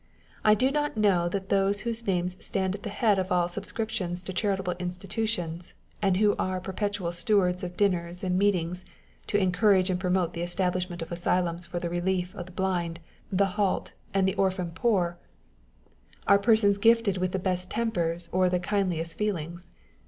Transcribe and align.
I 0.43 0.55
do 0.55 0.71
not 0.71 0.97
know 0.97 1.29
that 1.29 1.49
those 1.49 1.81
whose 1.81 2.07
names 2.07 2.35
stand 2.43 2.73
at 2.73 2.81
the 2.81 2.89
head 2.89 3.19
of 3.19 3.31
all 3.31 3.47
subscriptions 3.47 4.23
to 4.23 4.33
charitable 4.33 4.73
institutions, 4.79 5.75
and 6.01 6.17
who 6.17 6.35
are 6.39 6.59
per 6.59 6.73
petual 6.73 7.13
stewards 7.13 7.63
of 7.63 7.77
dinners 7.77 8.23
and 8.23 8.35
meetings 8.35 8.83
to 9.27 9.37
encourage 9.37 9.89
aiw? 9.89 9.99
promote 9.99 10.33
the 10.33 10.41
establishment 10.41 11.03
of 11.03 11.09
asyhims 11.11 11.67
for 11.67 11.79
the 11.79 11.87
relief 11.87 12.33
of 12.33 12.47
the 12.47 12.51
blind, 12.51 12.99
the 13.31 13.45
halt, 13.61 13.91
and 14.11 14.27
the 14.27 14.33
orphan 14.37 14.71
poor, 14.71 15.19
are 16.27 16.39
persons 16.39 16.79
gifted 16.79 17.17
On 17.17 17.19
the 17.19 17.19
Spirit 17.19 17.19
of 17.19 17.19
Obligations^ 17.19 17.21
111 17.21 17.21
with 17.21 17.31
the 17.31 17.39
best 17.39 17.69
tempers 17.69 18.29
or 18.31 18.49
the 18.49 18.59
kindliest 18.59 19.15
feelings. 19.15 19.71